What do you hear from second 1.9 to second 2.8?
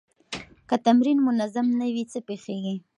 وي، څه پېښېږي؟